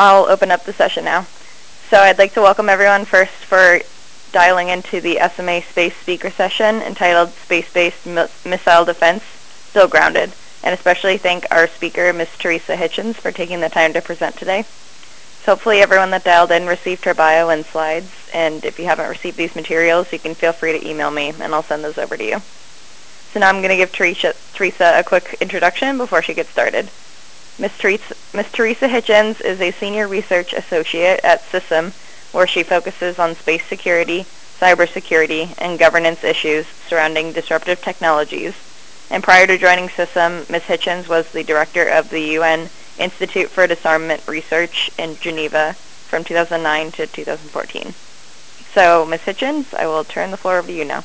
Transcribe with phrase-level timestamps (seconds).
[0.00, 1.26] I'll open up the session now.
[1.90, 3.82] So I'd like to welcome everyone first for
[4.32, 8.06] dialing into the SMA Space Speaker Session entitled Space-Based
[8.46, 9.22] Missile Defense,
[9.68, 10.32] Still Grounded,
[10.62, 12.28] and especially thank our speaker, Ms.
[12.38, 14.64] Theresa Hitchens, for taking the time to present today.
[15.44, 19.10] So hopefully everyone that dialed in received her bio and slides, and if you haven't
[19.10, 22.16] received these materials, you can feel free to email me, and I'll send those over
[22.16, 22.42] to you.
[23.34, 26.90] So now I'm going to give Theresa, Theresa a quick introduction before she gets started.
[27.60, 27.72] Ms.
[27.78, 28.46] Theresa, Ms.
[28.52, 31.92] Theresa Hitchens is a senior research associate at CISSM,
[32.32, 34.24] where she focuses on space security,
[34.58, 38.54] cybersecurity, and governance issues surrounding disruptive technologies.
[39.10, 40.62] And prior to joining CISSM, Ms.
[40.62, 46.92] Hitchens was the director of the UN Institute for Disarmament Research in Geneva from 2009
[46.92, 47.94] to 2014.
[48.72, 49.20] So, Ms.
[49.20, 51.04] Hitchens, I will turn the floor over to you now.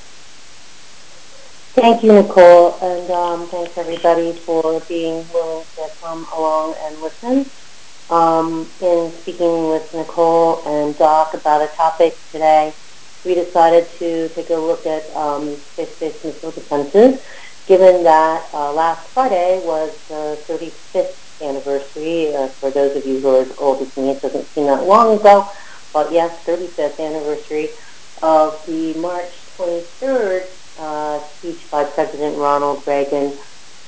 [1.76, 7.52] Thank you, Nicole, and um, thanks everybody for being willing to come along and listen.
[8.10, 12.78] Um, in speaking with Nicole and Doc about a topic today,
[13.26, 17.20] we decided to take a look at um, space-based missile defenses,
[17.68, 22.36] given that uh, last Friday was the 35th anniversary.
[22.36, 25.20] Uh, for those of you who are old as me, it doesn't seem that long
[25.20, 25.50] ago,
[25.94, 27.72] but yes, 35th anniversary
[28.22, 33.40] of the March 23rd uh, speech by President Ronald Reagan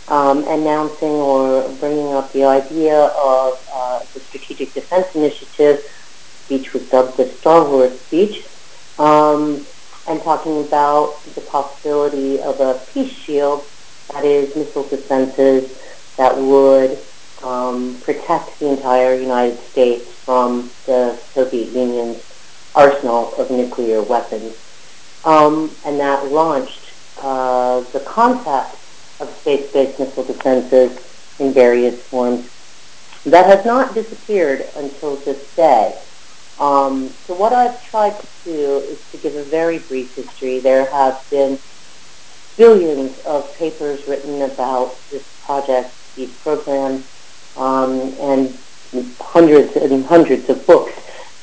[0.07, 5.79] um, announcing or bringing up the idea of uh, the Strategic Defense Initiative,
[6.45, 8.45] speech was dubbed the Star Wars speech,
[8.97, 9.67] um,
[10.07, 13.65] and talking about the possibility of a peace shield,
[14.13, 15.71] that is, missile defenses
[16.17, 17.05] that would
[17.43, 22.23] um, protect the entire United States from the Soviet Union's
[22.73, 24.55] arsenal of nuclear weapons.
[25.23, 28.77] Um, and that launched uh, the concept
[29.19, 30.99] of space-based missile defenses
[31.39, 32.49] in various forms.
[33.25, 35.99] That has not disappeared until this day.
[36.59, 40.59] Um, so what I've tried to do is to give a very brief history.
[40.59, 41.59] There have been
[42.55, 47.05] billions of papers written about this project, these programs,
[47.55, 48.57] um, and
[49.19, 50.93] hundreds and hundreds of books.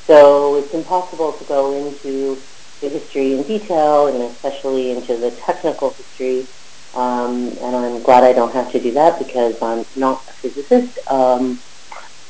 [0.07, 2.43] So it's impossible to go into
[2.85, 6.49] the history in detail and especially into the technical history.
[6.93, 10.99] Um, and I'm glad I don't have to do that because I'm not a physicist.
[11.09, 11.63] Um,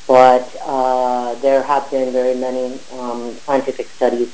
[0.07, 4.29] but uh, there have been very many um, scientific studies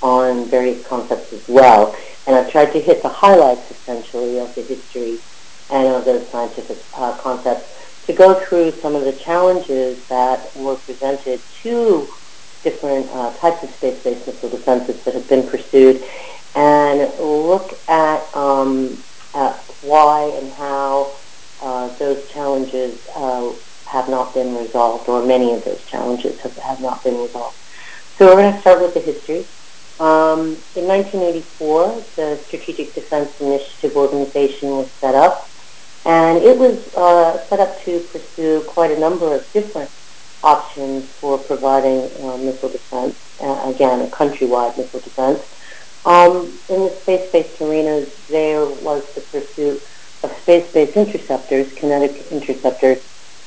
[0.00, 1.94] on various concepts as well.
[2.26, 5.22] And I've tried to hit the highlights essentially of the history
[5.70, 7.68] and of those scientific uh, concepts
[8.06, 12.12] to go through some of the challenges that were presented to
[12.62, 16.04] different uh, types of space-based missile defenses that have been pursued
[16.54, 21.18] and look at, um, at why and how
[21.60, 23.52] uh, those challenges uh,
[23.86, 27.58] have not been resolved, or many of those challenges have, have not been resolved.
[28.18, 29.48] So we're going to start with the history.
[29.98, 35.52] Um, in 1984, the Strategic Defense Initiative Organization was set up
[36.04, 39.90] and it was uh, set up to pursue quite a number of different
[40.42, 45.40] options for providing uh, missile defense, uh, again, a countrywide missile defense.
[46.04, 49.82] Um, in the space-based arenas, there was the pursuit
[50.22, 52.98] of space-based interceptors, kinetic interceptors,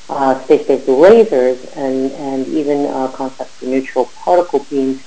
[0.08, 5.02] uh, space-based lasers, and, and even uh, concepts for neutral particle beams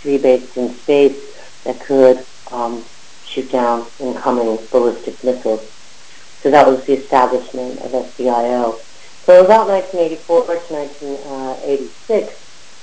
[0.00, 1.18] to be based in space
[1.64, 2.88] that could um,
[3.24, 5.68] shoot down incoming ballistic missiles.
[6.42, 8.80] So that was the establishment of SDIO.
[9.26, 12.34] So about 1984 to 1986,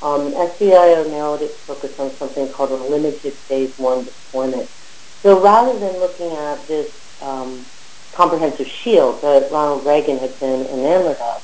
[0.02, 4.72] um, SDIO narrowed its focus on something called a limited phase one deployment.
[5.22, 6.88] So rather than looking at this
[7.20, 7.66] um,
[8.14, 11.44] comprehensive shield that Ronald Reagan had been enamored of,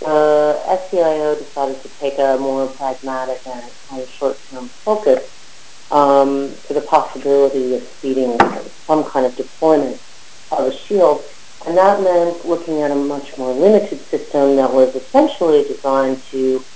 [0.00, 5.20] the SDIO decided to take a more pragmatic and, and short-term focus
[5.90, 8.38] um, for the possibility of speeding
[8.86, 10.00] some kind of deployment
[10.50, 11.24] of a shield
[11.66, 16.66] and that meant looking at a much more limited system that was essentially designed to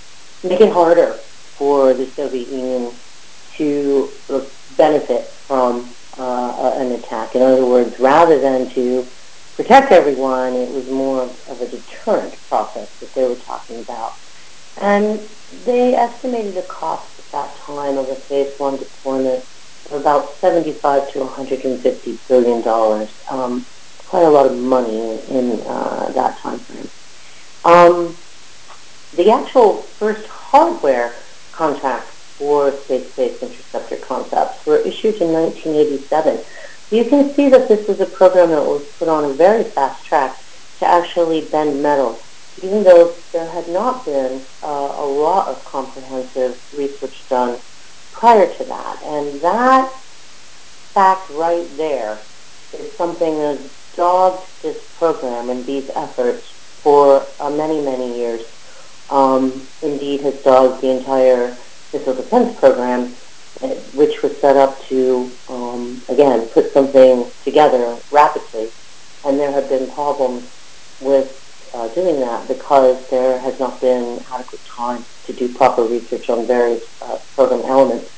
[0.43, 1.23] make it harder
[1.57, 3.01] for the Soviet Union
[3.57, 4.15] to
[4.71, 7.35] benefit from uh, an attack.
[7.35, 9.11] In other words, rather than to
[9.57, 14.15] protect everyone, it was more of a deterrent process that they were talking about.
[14.77, 19.45] And they estimated the cost at that time of a phase one deployment
[19.91, 23.11] of about 75 to 150 billion dollars.
[23.31, 23.67] Um,
[24.09, 26.91] quite a lot of money in uh, that time frame.
[27.65, 28.19] Um,
[29.13, 36.45] the actual first hardware contracts for space-based interceptor concepts were issued in 1987.
[36.91, 40.05] You can see that this was a program that was put on a very fast
[40.07, 40.39] track
[40.79, 42.29] to actually bend metal
[42.63, 44.67] even though there had not been uh,
[44.97, 47.61] a lot of comprehensive research done
[48.13, 49.03] prior to that.
[49.03, 49.93] And that
[50.95, 52.27] fact right there
[52.73, 56.47] is something that dogged this program and these efforts
[56.83, 58.47] for uh, many, many years.
[59.11, 61.49] Um, indeed, has dogged the entire
[61.93, 63.13] missile defense program,
[63.61, 68.71] uh, which was set up to, um, again, put something together rapidly.
[69.27, 70.45] And there have been problems
[71.01, 71.35] with
[71.75, 76.47] uh, doing that because there has not been adequate time to do proper research on
[76.47, 78.09] various uh, program elements.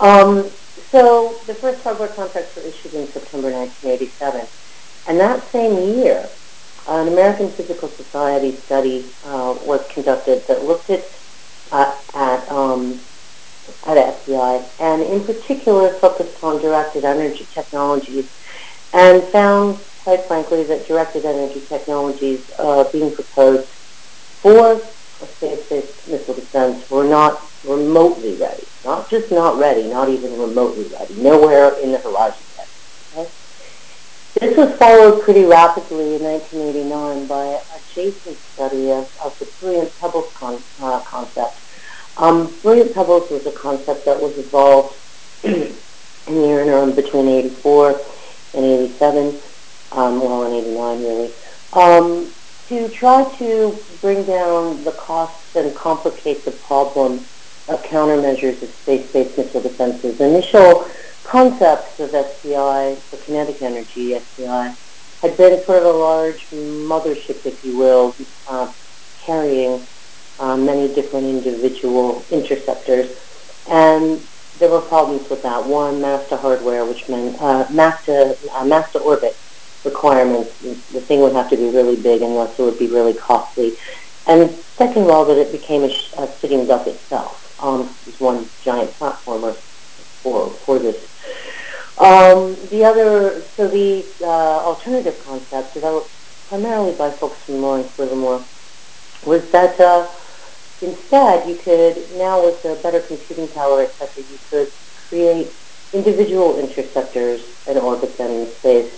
[0.00, 0.50] Um,
[0.90, 4.46] so the first hardware contracts were issued in September 1987.
[5.06, 6.30] And that same year,
[6.86, 11.04] an American Physical Society study uh, was conducted that looked at
[11.72, 13.06] uh, at um,
[13.86, 18.26] at SDI and in particular focused on directed energy technologies
[18.92, 23.68] and found, quite frankly, that directed energy technologies uh, being proposed
[24.42, 24.94] for
[25.36, 28.68] space-based missile defense were not remotely ready.
[28.84, 31.14] Not just not ready, not even remotely ready.
[31.16, 32.43] Nowhere in the horizon?
[34.40, 39.96] This was followed pretty rapidly in 1989 by a Jason study of, of the brilliant
[40.00, 41.60] pebbles con, uh, concept.
[42.16, 44.96] Um, brilliant pebbles was a concept that was evolved
[45.44, 45.76] in
[46.26, 48.00] the interim between 84
[48.54, 49.40] and 87,
[49.92, 51.34] um, well, in 89 really,
[51.72, 52.34] um,
[52.68, 57.26] to try to bring down the costs and complicate the problem
[57.68, 60.18] of countermeasures of space-based missile defenses.
[60.20, 60.88] Initial
[61.24, 64.76] concepts of SDI, for kinetic energy, SDI,
[65.22, 68.16] had been sort of a large mothership, if you will,
[68.46, 68.72] uh,
[69.26, 69.88] carrying
[70.38, 73.16] uh, many different individual interceptors.
[73.66, 74.28] And
[74.58, 75.66] there were problems with that.
[75.66, 79.40] One, mass to hardware, which meant uh, mass to uh, mass orbit
[79.84, 80.52] requirements.
[80.62, 83.78] The thing would have to be really big, and thus it would be really costly.
[84.26, 87.38] And second of all, that it became a, sh- a sitting duck itself.
[87.58, 89.73] Um, it was one giant platformer for for this
[92.04, 96.12] um, the other, so the uh, alternative concept developed
[96.46, 98.46] primarily by folks from Lawrence Livermore
[99.24, 100.10] was that uh,
[100.82, 104.70] instead you could, now with a better computing power, etc., you could
[105.08, 105.54] create
[105.94, 108.92] individual interceptors and orbit them in space.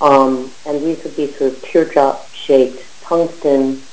[0.00, 3.86] Um, and these would be sort of teardrop-shaped tungsten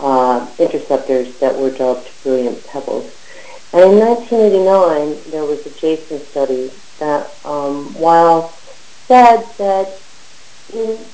[0.00, 3.12] uh, interceptors that were dubbed brilliant pebbles.
[3.72, 8.60] And in 1989, there was a Jason study that um, while
[9.08, 10.02] said that
[10.72, 11.06] in,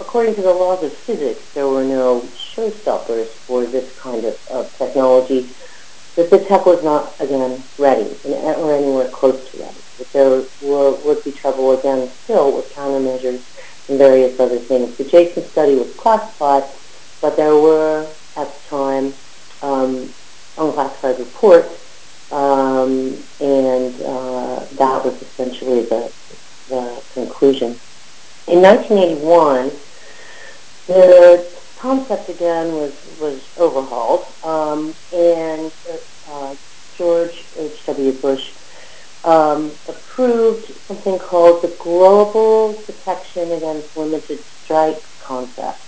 [0.00, 4.72] according to the laws of physics, there were no showstoppers for this kind of, of
[4.78, 5.54] technology,
[6.16, 9.84] that the tech was not, again, ready or anywhere close to ready.
[9.98, 13.44] That there were, would be trouble, again, still with countermeasures
[13.88, 14.96] and various other things.
[14.96, 16.64] The Jason study was classified,
[17.20, 19.14] but there were, at the time,
[19.60, 20.14] um,
[20.56, 21.74] unclassified reports
[22.30, 24.29] um, and uh,
[24.80, 26.12] that was essentially the,
[26.68, 27.78] the conclusion.
[28.46, 29.72] In 1981,
[30.88, 35.70] the concept again was, was overhauled, um, and
[36.26, 36.56] uh,
[36.96, 38.12] George H.W.
[38.12, 38.40] Bush
[39.22, 45.84] um, approved something called the Global Protection Against Limited Strike concept.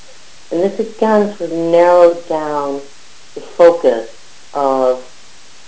[0.51, 2.83] And this again sort of narrowed down
[3.35, 4.11] the focus
[4.53, 5.12] of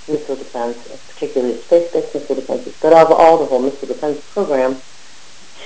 [0.08, 0.78] missile defense,
[1.08, 4.82] particularly space-based missile defenses, but of all the whole missile defense program,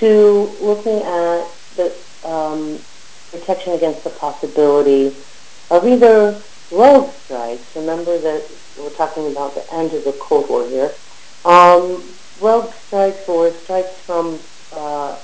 [0.01, 2.85] to looking at the um,
[3.31, 5.17] protection against the possibility
[5.71, 7.67] of either rogue strikes.
[7.75, 10.97] Remember that we're talking about the end of the Cold War here.
[11.45, 15.21] Um, rogue strikes or strikes from uh,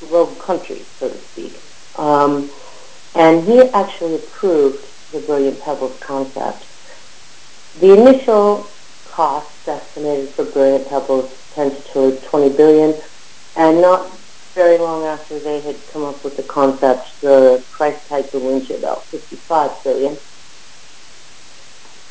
[0.00, 1.62] rogue countries, so to speak.
[1.96, 2.50] Um,
[3.14, 6.66] and he actually approved the Brilliant Pebbles concept.
[7.74, 13.00] The initial cost estimated for Brilliant Pebbles 10 to 20 billion,
[13.56, 14.20] and not
[14.54, 18.74] very long after they had come up with the concept, the price tag ballooned to
[18.74, 20.18] about 55 billion.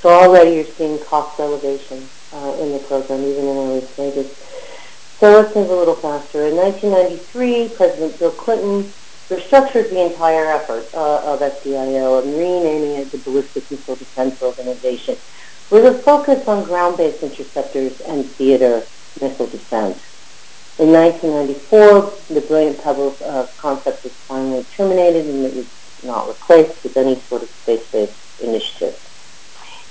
[0.02, 4.32] So already you're seeing cost elevation uh, in the program, even in early stages.
[5.20, 6.46] So let's move a little faster.
[6.46, 8.94] In 1993, President Bill Clinton
[9.30, 15.18] restructured the entire effort uh, of SDIO and renaming it the Ballistic Missile Defense Organization
[15.70, 18.88] with a focus on ground-based interceptors and theater
[19.20, 20.00] missile defense.
[20.80, 25.66] In 1994, the Brilliant Pebbles uh, concept was finally terminated and it was
[26.04, 28.96] not replaced with any sort of space-based initiative.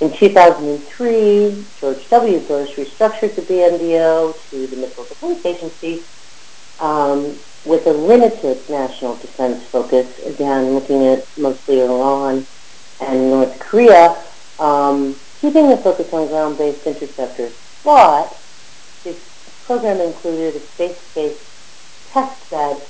[0.01, 2.39] In 2003, George W.
[2.41, 6.07] Bush restructured the BMDO to the Missile Defense Agency
[6.79, 7.36] um,
[8.07, 12.47] limited national defense focus, again looking at mostly Iran
[13.01, 14.25] and North Korea,
[14.59, 17.53] um, keeping the focus on ground-based interceptors.
[17.85, 18.37] But
[19.05, 19.17] this
[19.65, 21.41] program included a space-based
[22.13, 22.83] test bed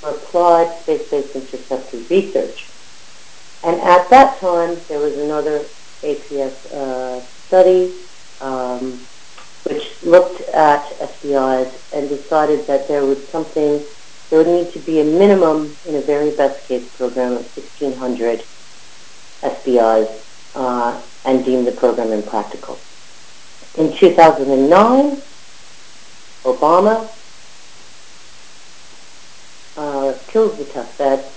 [0.00, 2.68] for applied space-based interceptor research.
[3.62, 5.66] And at that time, there was another
[6.02, 7.94] APS uh, study
[8.40, 9.06] um,
[9.64, 13.84] which looked at SBIs and decided that there was something,
[14.34, 18.42] there would need to be a minimum in a very best case program of 1,600
[19.44, 20.22] SBIs
[20.56, 22.82] uh, and deemed the program impractical.
[23.76, 25.22] In 2009,
[26.44, 27.12] Obama
[29.76, 31.28] uh, killed the test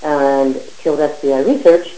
[0.00, 1.88] and killed SBI research,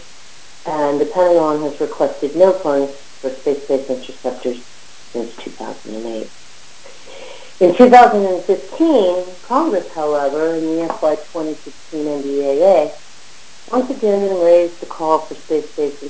[0.65, 4.57] and the Pentagon has requested no funds for space-based interceptors
[5.13, 6.33] since 2008.
[7.59, 12.93] In 2015, Congress, however, in the FY 2016 NDAA,
[13.67, 16.03] once again raised the call for space-based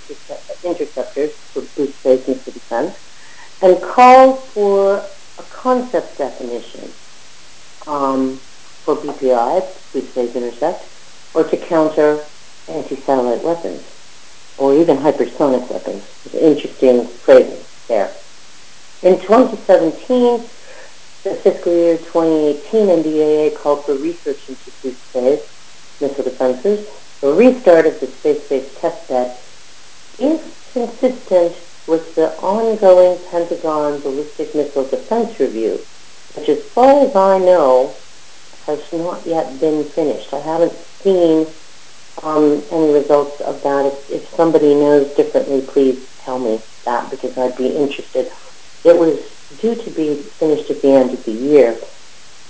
[0.64, 2.96] interceptors for boost phase missile defense
[3.62, 6.94] and called for a concept definition
[7.88, 8.42] um,
[8.84, 10.86] for BPI, boost phase intercept,
[11.34, 12.28] or to counter
[12.68, 13.86] anti-satellite weapons
[14.58, 16.04] or even hypersonic weapons.
[16.26, 18.18] It's interesting phrasing there.
[19.02, 20.50] In 2017,
[21.24, 25.42] the fiscal year 2018 NDAA called for research into space
[26.02, 26.86] missile defenses.
[27.22, 29.38] The restart of the space-based test bed
[30.20, 30.40] is
[30.74, 31.56] consistent
[31.88, 35.86] with the ongoing Pentagon Ballistic Missile Defense Review,
[36.34, 38.04] which as far as I know
[38.66, 40.34] has not yet been finished.
[40.34, 41.54] I haven't seen
[42.22, 43.86] um, any results of that.
[44.10, 48.28] If, if somebody knows differently, please tell me that because I'd be interested.
[48.84, 49.20] It was
[49.58, 51.80] due to be finished at the end of the year.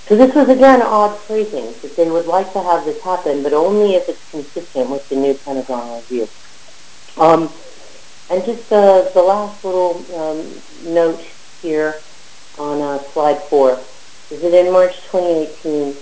[0.07, 3.53] So this was again odd phrasing that they would like to have this happen, but
[3.53, 6.29] only if it's consistent with the new Pentagon review.
[7.15, 7.53] Um,
[8.29, 11.21] and just uh, the last little um, note
[11.61, 12.03] here
[12.57, 13.85] on uh, slide four
[14.29, 15.97] is that in March 2018,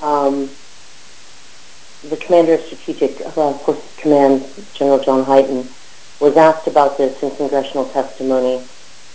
[0.00, 0.56] um,
[2.02, 5.74] the commander of strategic uh, forces command, General John Hyten,
[6.18, 8.68] was asked about this in congressional testimony,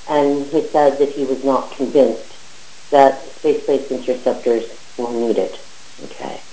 [0.10, 2.34] and he said that he was not convinced
[2.92, 4.64] that space-based interceptors
[4.98, 5.56] were needed.
[6.04, 6.44] Okay.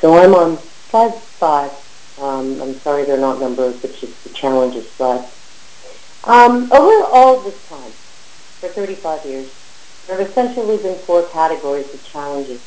[0.00, 1.72] So I'm on slide five.
[2.16, 5.30] Um, I'm sorry they're not numbers, but just the challenges slide.
[6.24, 7.92] Um, over all this time,
[8.60, 9.50] for 35 years,
[10.06, 12.60] there have essentially been four categories of challenges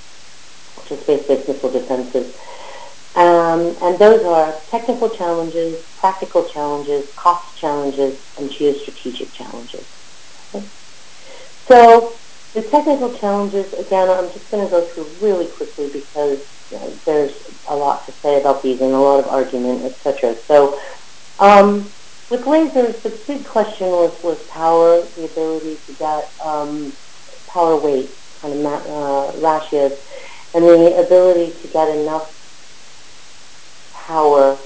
[0.88, 2.34] to space-based missile defenses.
[3.16, 9.86] Um, and those are technical challenges, practical challenges, cost challenges, and geostrategic challenges.
[10.54, 10.66] Okay.
[11.70, 12.22] So
[12.54, 16.40] the technical challenges, again, I'm just going to go through really quickly because
[16.70, 17.34] you know, there's
[17.68, 20.38] a lot to say about these and a lot of argument, etc.
[20.48, 20.80] So
[21.40, 21.94] um,
[22.30, 26.98] with lasers, the big question was, was power, the ability to get um,
[27.48, 30.00] power weight kind of uh, ratios,
[30.54, 32.30] and the ability to get enough
[34.12, 34.60] power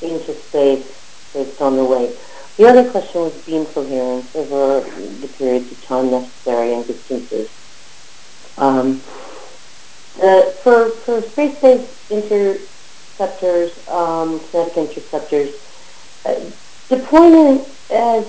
[0.00, 0.86] into space
[1.34, 2.16] based on the weight.
[2.56, 4.80] The other question was beam coherence over
[5.22, 7.48] the periods of time necessary and distances.
[8.56, 9.02] Um,
[10.62, 15.50] for, for space-based interceptors, um, kinetic interceptors,
[16.24, 16.34] uh,
[16.88, 18.24] deployment has,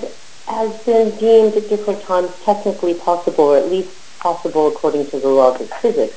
[0.46, 5.28] has been deemed at different times technically possible, or at least possible according to the
[5.28, 6.16] laws of physics.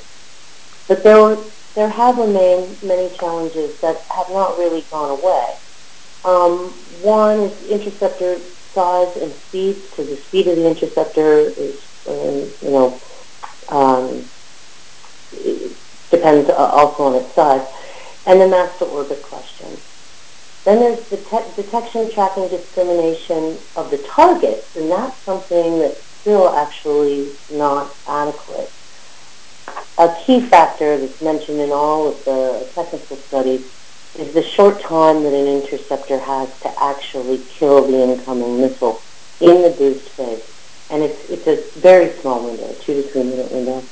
[0.88, 1.22] But there
[1.76, 5.56] there have remained many challenges that have not really gone away.
[6.24, 8.42] Um, one is interceptor
[8.76, 9.84] size and speed.
[9.96, 11.76] So the speed of the interceptor is,
[12.08, 13.02] um, you know,
[13.70, 14.32] um,
[16.12, 17.68] depends also on its size,
[18.26, 19.82] and the mass to orbit question.
[20.66, 26.50] Then there's the te- detection, tracking, discrimination of the targets, and that's something that's still
[26.56, 28.61] actually not adequate
[30.32, 33.70] key factor that's mentioned in all of the technical studies
[34.18, 39.04] is the short time that an interceptor has to actually kill the incoming missile
[39.42, 40.44] in the boost phase.
[40.90, 43.90] And it's, it's a very small window, two to three minute window.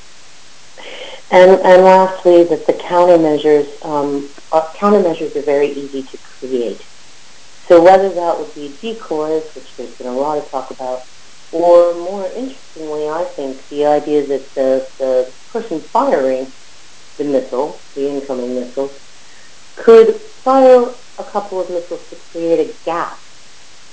[1.32, 6.82] And, and lastly, that the countermeasures, um, uh, countermeasures are very easy to create.
[7.68, 11.04] So whether that would be decoys, which there's been a lot of talk about,
[11.52, 16.54] or more interestingly, I think the idea that the, the person firing
[17.18, 19.02] the missile, the incoming missile,
[19.76, 23.24] could fire a couple of missiles to create a gap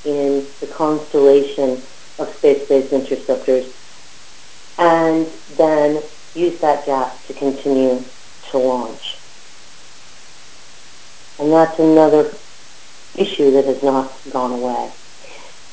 [0.05, 1.83] in the constellation
[2.19, 3.67] of space-based interceptors
[4.79, 6.03] and then
[6.35, 8.05] use that gap to continue
[8.51, 9.03] to launch.
[11.39, 12.41] And that's another
[13.15, 14.95] issue issue that has not gone away.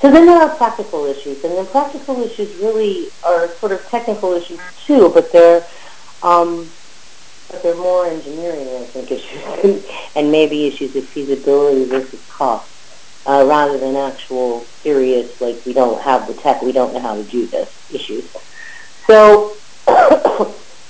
[0.03, 4.33] So then there are practical issues, and the practical issues really are sort of technical
[4.33, 5.65] issues too, but they're
[6.21, 6.73] um,
[7.49, 12.69] but they're more engineering, I think, issues, and maybe issues of feasibility versus cost,
[13.25, 17.15] uh, rather than actual serious, like we don't have the tech, we don't know how
[17.15, 18.29] to do this issues.
[19.09, 19.59] So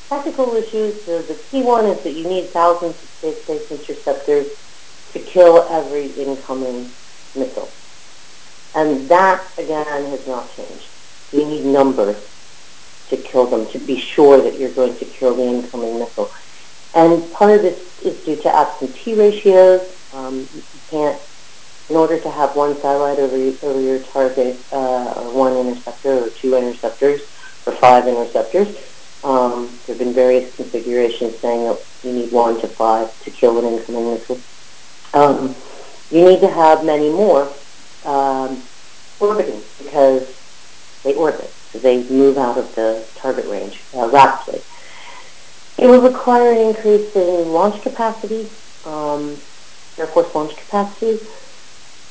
[0.09, 4.47] practical issues, the, the key one is that you need thousands of space-based interceptors
[5.13, 6.93] to kill every incoming
[7.35, 7.75] missile.
[8.75, 10.87] And that, again, has not changed.
[11.31, 12.17] You need numbers
[13.09, 16.31] to kill them, to be sure that you're going to kill the incoming missile.
[16.93, 19.81] And part of this is due to absentee ratios.
[20.11, 21.21] Um, you can't,
[21.89, 26.29] in order to have one satellite over, over your target, uh, or one interceptor, or
[26.29, 27.21] two interceptors,
[27.65, 28.75] or five interceptors,
[29.23, 33.57] um, there have been various configurations saying that you need one to five to kill
[33.59, 34.41] an incoming missile.
[35.13, 35.55] Um,
[36.09, 37.53] you need to have many more
[38.05, 38.69] um,
[39.19, 40.27] orbiting because
[41.03, 44.63] they orbit, so they move out of the target range uh, rapidly.
[45.77, 48.51] It would require an increase in launch capacity,
[48.83, 49.41] um,
[49.97, 51.19] Air Force launch capacity,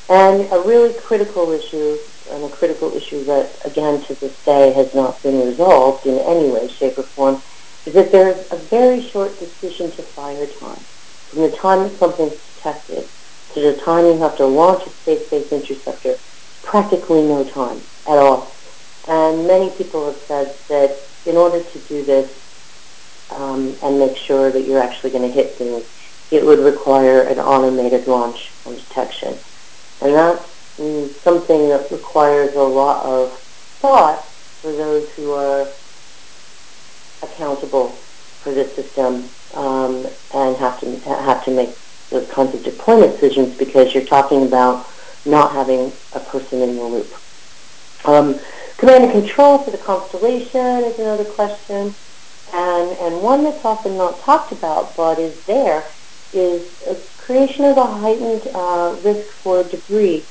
[0.09, 1.99] and a really critical issue,
[2.31, 6.51] and a critical issue that, again, to this day has not been resolved in any
[6.51, 7.43] way, shape, or form,
[7.87, 10.87] is that there's a very short decision to fire time.
[11.31, 13.11] From the time that something's detected
[13.55, 16.19] to the time you have to launch a space-based interceptor,
[16.63, 18.57] practically no time at all.
[19.07, 22.31] And many people have said that in order to do this
[23.31, 25.85] um, and make sure that you're actually going to hit things,
[26.31, 29.41] it would require an automated launch and detection.
[30.01, 30.47] And that's
[30.79, 33.39] mm, something that requires a lot of
[33.81, 34.31] thought
[34.61, 35.75] for those who are
[37.23, 38.07] accountable
[38.41, 41.77] for the system um, and have to have to make
[42.13, 44.89] those kinds of deployment decisions because you're talking about
[45.25, 47.15] not having a person in the loop.
[48.05, 48.41] Um,
[48.79, 51.97] command and control for the constellation is another question.
[52.53, 55.95] And, and one that's often not talked about but is there
[56.33, 60.29] is a creation of a heightened uh, risk for debris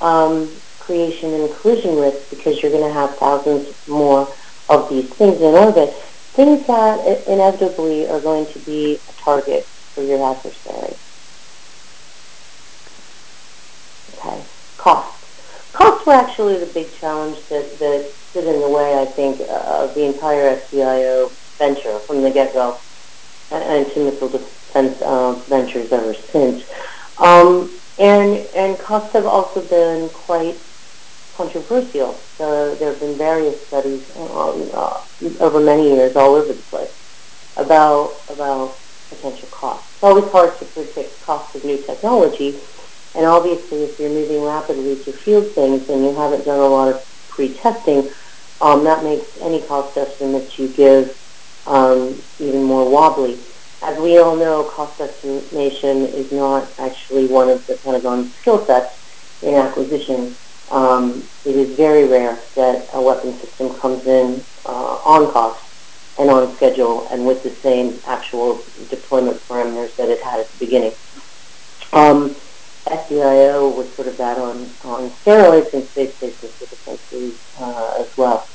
[0.00, 4.36] um, creation and collision risk because you're going to have thousands more
[4.68, 5.94] of these things in orbit,
[6.34, 10.98] things that inevitably are going to be a target for your adversary.
[14.18, 15.24] Okay, cost.
[15.72, 19.44] Costs were actually the big challenge that, that stood in the way, I think, uh,
[19.44, 22.80] of the entire SDIO venture from the get-go
[23.50, 26.62] and, to missile defense uh, ventures ever since.
[27.18, 30.62] Um, and, and costs have also been quite
[31.34, 32.24] controversial.
[32.38, 35.02] So there have been various studies um, uh,
[35.40, 36.90] over many years all over the place
[37.56, 39.88] about, about potential costs.
[39.94, 42.60] It's always hard to predict costs of new technology,
[43.18, 46.88] and obviously if you're moving rapidly to field things and you haven't done a lot
[46.88, 48.08] of pre-testing,
[48.60, 51.16] um, that makes any cost estimates you give
[51.66, 53.44] um, even more wobbly.
[53.82, 58.94] As we all know, cost estimation is not actually one of the Pentagon's skill sets
[59.42, 60.38] in acquisition.
[60.68, 65.62] Um, it is very rare that a weapon system comes in uh, on cost
[66.18, 70.58] and on schedule and with the same actual deployment parameters that it had at the
[70.58, 70.94] beginning.
[71.92, 72.36] Um,
[74.08, 78.48] of that on, on steroids and space-based missile defenses uh, as well.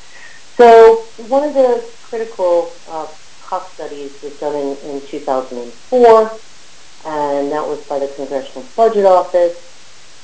[0.59, 3.07] So one of the critical uh,
[3.39, 6.39] cost studies was done in, in 2004,
[7.05, 9.57] and that was by the Congressional Budget Office,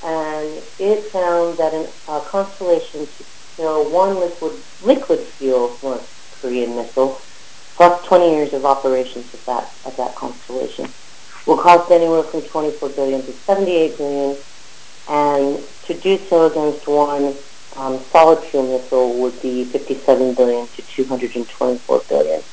[0.01, 6.75] and it found that a uh, constellation to kill one liquid, liquid fuel North Korean
[6.75, 7.21] missile,
[7.75, 10.93] plus 20 years of operations of that, of that constellation,
[11.45, 14.43] will cost anywhere from 24 billion to 78 billion,
[15.09, 17.39] and to do so against one
[17.75, 22.43] um, solid fuel missile would be 57 billion to 224 billion.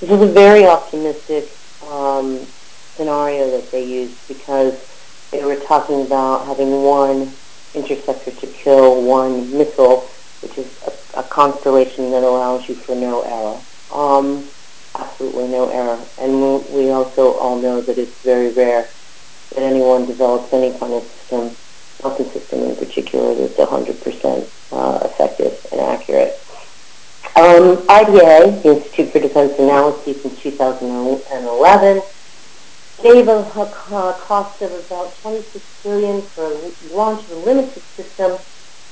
[0.00, 2.48] This is a very optimistic um,
[2.96, 4.74] scenario that they used because
[5.30, 7.36] they were talking about having one
[7.74, 13.22] interceptor to kill one missile, which is a, a constellation that allows you for no
[13.22, 13.62] error.
[13.90, 14.50] Um,
[14.98, 16.08] absolutely no error.
[16.18, 18.94] And we also all know that it's very rare
[19.54, 21.56] that anyone develops any kind of system,
[22.02, 26.44] weapon system in particular, that's 100% uh, effective and accurate.
[27.36, 32.02] Um, IDA, the Institute for Defense Analyses in 2011,
[33.02, 38.38] gave a, a cost of about 26 billion for launch of a limited system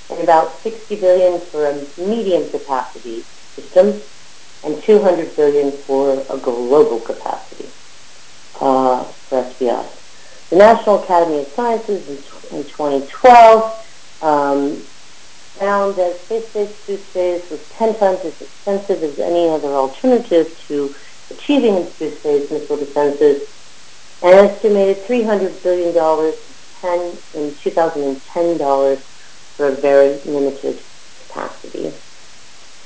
[0.09, 4.03] and about 60 billion for a medium capacity system
[4.63, 7.73] and 200 billion for a global capacity
[8.61, 10.00] uh, for SBI.
[10.51, 12.17] The National Academy of Sciences in,
[12.57, 13.85] in 2012
[14.23, 14.89] um,
[15.59, 20.95] found that space-based boosted was 10 times as expensive as any other alternative to
[21.31, 23.43] achieving space-based missile defenses,
[24.23, 25.95] and estimated $300 billion
[27.35, 28.99] in 2010 dollars
[29.57, 30.85] for a very limited
[31.21, 31.95] capacity.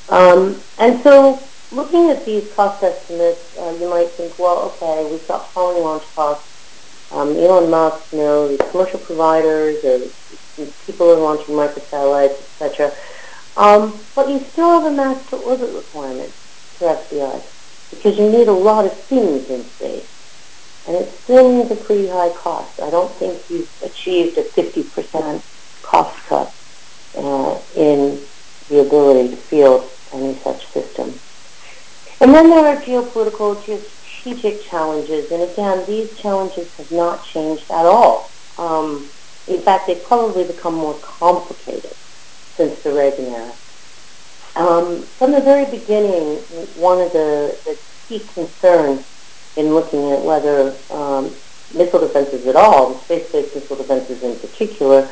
[0.09, 5.27] Um, and so looking at these cost estimates, uh, you might think, well, okay, we've
[5.29, 6.49] got falling launch costs.
[7.11, 10.13] Um, Elon Musk, you know, the commercial providers, the
[10.87, 12.93] people are launching microsatellites, etc.
[13.57, 16.33] Um, but you still have a mass to orbit requirement
[16.79, 17.43] for SBI
[17.91, 20.07] because you need a lot of things in space.
[20.87, 22.81] And it still means a pretty high cost.
[22.81, 25.43] I don't think you've achieved a 50%
[25.83, 26.55] cost cut
[27.17, 28.27] uh, in
[28.69, 31.21] the ability to field any such system.
[32.21, 33.94] And then there are geopolitical, geostrategic
[34.71, 35.31] challenges.
[35.31, 38.33] And again, these challenges have not changed at all.
[38.57, 39.11] Um,
[39.47, 41.95] in fact, they've probably become more complicated
[42.57, 43.55] since the Reagan era.
[44.57, 46.39] Um, from the very beginning,
[46.75, 49.05] one of the, the key concerns
[49.57, 51.37] in looking at whether um,
[51.73, 55.11] missile defenses at all, space-based missile defenses in particular,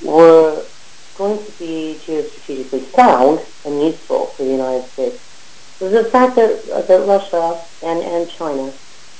[0.00, 0.66] were
[1.14, 5.23] going to be geostrategically sound and useful for the United States
[5.80, 8.74] the fact that, that Russia and, and China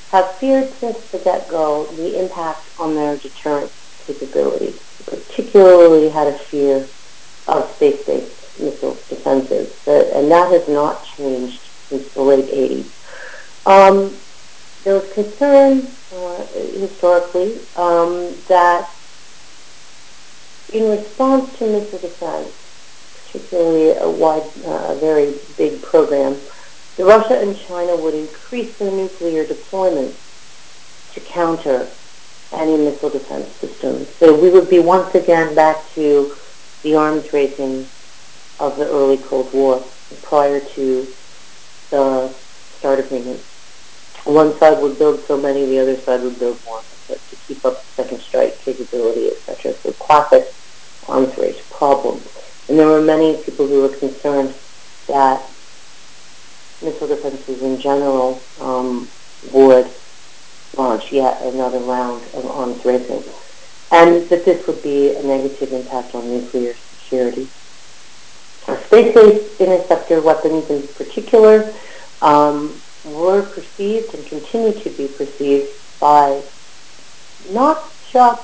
[0.08, 3.72] have feared since the get-go the impact on their deterrent
[4.06, 6.90] capability, particularly had a fear
[7.46, 12.92] of space-based missile defenses, and that has not changed since the late 80s.
[13.66, 14.20] Um,
[14.84, 16.46] there was concern uh,
[16.78, 18.88] historically um, that
[20.68, 22.52] in response to missile defense,
[23.34, 26.40] particularly a wide, uh, very big program,
[26.96, 30.16] the Russia and China would increase their nuclear deployment
[31.12, 31.96] to counter
[32.52, 34.08] any missile defense systems.
[34.20, 36.36] So we would be once again back to
[36.84, 37.90] the arms racing
[38.60, 39.92] of the early Cold War
[40.22, 41.14] prior to
[41.90, 42.36] the
[42.78, 43.44] START agreement.
[44.24, 47.84] One side would build so many, the other side would build more to keep up
[47.96, 49.74] second strike capability, etc.
[49.82, 50.54] So classic
[51.06, 52.28] arms race problem.
[52.68, 54.54] And there were many people who were concerned
[55.08, 55.50] that
[56.80, 59.10] missile defenses in general um,
[59.42, 59.94] would
[60.76, 63.24] launch yet another round of arms racing,
[63.90, 67.50] and that this would be a negative impact on nuclear security.
[68.86, 71.78] Space-based interceptor weapons in particular
[72.22, 75.68] um, were perceived and continue to be perceived
[76.00, 76.42] by
[77.46, 78.42] not just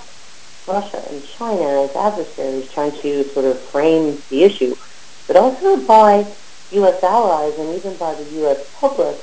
[0.71, 4.77] Russia and China as adversaries trying to sort of frame the issue,
[5.27, 6.37] but also by
[6.71, 7.03] U.S.
[7.03, 8.59] allies and even by the U.S.
[8.79, 9.19] public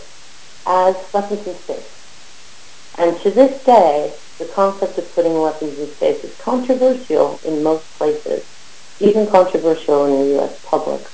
[0.65, 1.87] as weapons in space.
[2.97, 7.85] And to this day, the concept of putting weapons in space is controversial in most
[7.97, 8.43] places,
[8.99, 10.53] even controversial in the U.S.
[10.63, 11.07] public,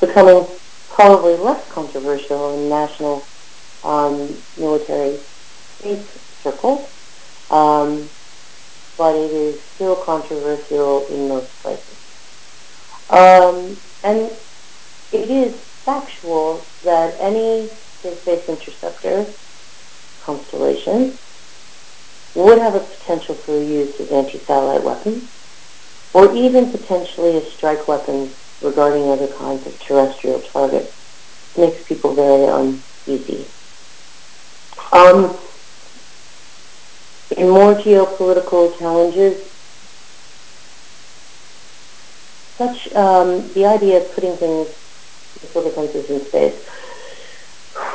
[0.00, 3.28] becoming probably less controversial in national
[3.82, 5.20] um, military
[5.78, 6.06] space
[6.42, 6.90] circles.
[7.50, 8.10] Um,
[9.00, 11.96] but it is still controversial in most places.
[13.08, 14.32] Um, and
[15.10, 19.32] it is factual that any space-based interceptor
[20.22, 21.18] constellation
[22.34, 25.30] would have a potential for use as anti-satellite weapons,
[26.12, 30.92] or even potentially as strike weapons regarding other kinds of terrestrial targets.
[31.54, 32.44] It makes people very
[33.06, 33.50] uneasy.
[34.92, 35.38] Um,
[37.36, 39.42] in more geopolitical challenges,
[42.58, 44.68] such um, the idea of putting things,
[45.42, 46.60] missile defenses in space,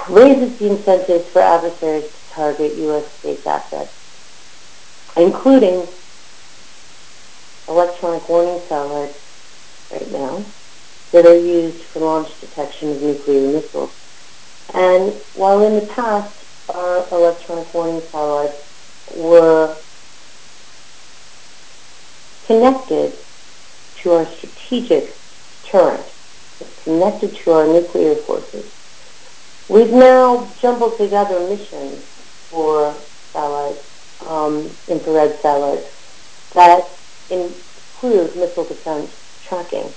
[0.09, 3.05] raises the incentives for adversaries to target U.S.
[3.19, 3.93] space assets,
[5.17, 5.87] including
[7.67, 9.19] electronic warning satellites
[9.91, 10.53] right now
[11.11, 13.91] that are used for launch detection of nuclear missiles.
[14.73, 16.35] And while in the past
[16.69, 18.57] our electronic warning satellites
[19.07, 19.83] were
[22.47, 23.17] connected
[24.03, 25.19] to our strategic
[25.71, 26.11] turret,
[26.83, 28.71] connected to our nuclear forces.
[29.67, 32.05] We've now jumbled together missions
[32.49, 33.87] for satellites,
[34.19, 35.87] um, infrared satellites,
[36.53, 36.83] that
[37.29, 39.11] include missile defense
[39.47, 39.93] tracking.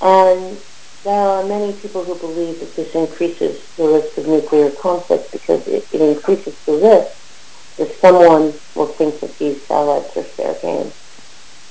[0.00, 0.60] And
[1.04, 5.62] there are many people who believe that this increases the risk of nuclear conflict because
[5.66, 7.10] it, it increases the risk
[7.80, 10.92] if someone will think that these satellites are fair game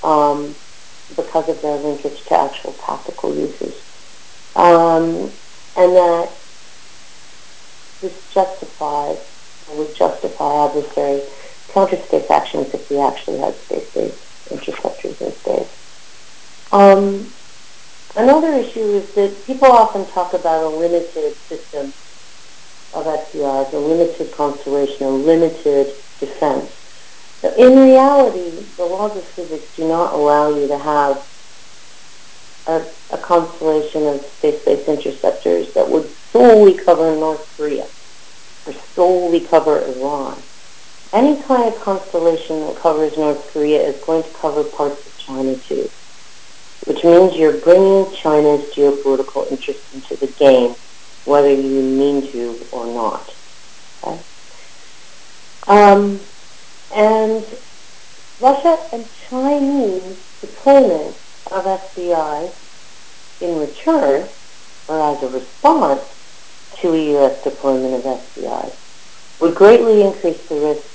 [0.01, 0.55] um,
[1.15, 3.75] because of their linkage to actual tactical uses.
[4.55, 5.33] Um,
[5.75, 6.39] and that
[8.01, 9.19] this justifies,
[9.67, 11.29] or would justify adversaries
[11.73, 15.69] counter-space actions if we actually had space-based interceptors in space.
[16.71, 17.33] Um,
[18.15, 21.93] another issue is that people often talk about a limited system
[22.93, 26.71] of SDIs, a limited constellation, a limited defense.
[27.57, 31.25] In reality, the laws of physics do not allow you to have
[32.67, 37.89] a, a constellation of space-based interceptors that would solely cover North Korea
[38.65, 40.43] or solely cover Iran.
[41.13, 45.57] Any kind of constellation that covers North Korea is going to cover parts of China
[45.57, 45.89] too,
[46.85, 50.75] which means you're bringing China's geopolitical interest into the game,
[51.29, 53.29] whether you mean to or not.
[54.03, 54.23] Okay?
[55.67, 56.21] Um,
[56.93, 57.45] and
[58.39, 61.17] Russia and Chinese deployment
[61.51, 62.55] of SDI
[63.41, 64.29] in return
[64.87, 66.01] or as a response
[66.81, 67.43] to a U.S.
[67.43, 68.75] deployment of SDI
[69.39, 70.87] would greatly increase the risk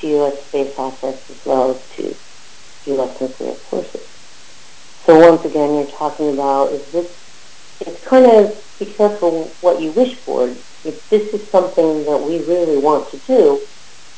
[0.00, 0.34] to U.S.
[0.48, 2.16] space assets as well as to
[2.86, 3.16] U.S.
[3.20, 4.00] nuclear forces.
[5.06, 7.06] So once again, you're talking about is this,
[7.80, 10.48] it's kind of be careful what you wish for.
[10.84, 13.60] If this is something that we really want to do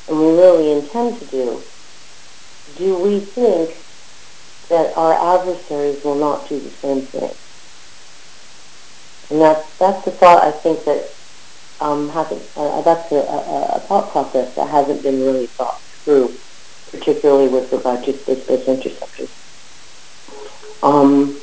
[0.09, 1.63] and we really intend to do,
[2.77, 3.77] do we think
[4.69, 7.31] that our adversaries will not do the same thing?
[9.31, 11.09] And that's, that's the thought I think that
[11.81, 16.35] um, hasn't, uh, that's a, a, a, thought process that hasn't been really thought through,
[16.91, 19.31] particularly with regard to space-based interceptors.
[20.83, 21.41] Um,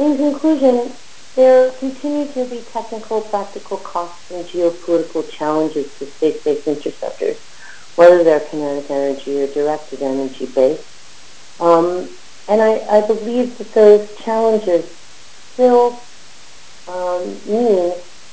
[0.00, 0.96] in conclusion,
[1.36, 7.36] there continue to be technical, practical costs and geopolitical challenges to space-based interceptors,
[7.96, 10.82] whether they're kinetic energy or directed energy based.
[11.58, 12.16] Um,
[12.48, 14.90] and I, I, believe that those challenges
[15.52, 16.08] still
[16.88, 17.92] um, mean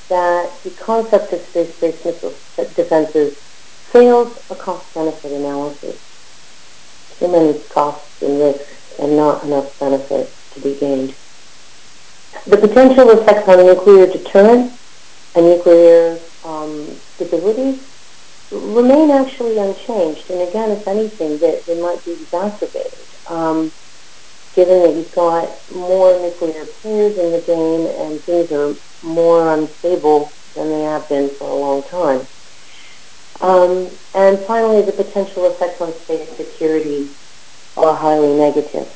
[0.10, 2.40] that the concept of space-based missile
[2.76, 3.36] defenses
[3.92, 5.98] fails a cost-benefit analysis.
[7.20, 11.16] Too many costs and risks and not enough benefit to be gained.
[12.48, 14.80] The potential effects on nuclear deterrence
[15.36, 17.84] and nuclear um, stability
[18.52, 20.30] remain actually unchanged.
[20.30, 23.74] And again, if anything, they, they might be exacerbated, um,
[24.54, 30.38] given that you've got more nuclear players in the game and things are more unstable
[30.56, 32.28] than they have been for a long time.
[33.40, 37.12] Um, and finally, the potential effects on space security
[37.76, 38.88] are highly negative.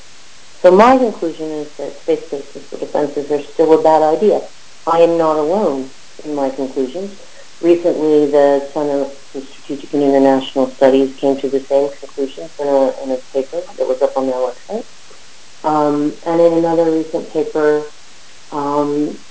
[0.62, 4.48] So my conclusion is that space-based missile defenses are still a bad idea.
[4.86, 5.92] I am not alone
[6.24, 7.20] in my conclusions.
[7.62, 13.04] Recently, the Center for Strategic and International Studies came to the same conclusions in a,
[13.04, 14.86] in a paper that was up on their website.
[15.64, 17.92] Um, and in another recent paper,
[18.52, 19.26] um,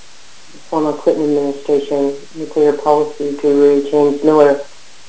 [0.68, 4.62] former Clinton administration nuclear policy guru James Miller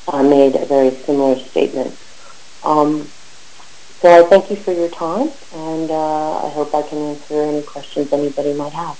[0.07, 1.97] uh, made a very similar statement.
[2.63, 3.11] Um,
[4.01, 7.63] so I thank you for your time, and uh, I hope I can answer any
[7.63, 8.97] questions anybody might have.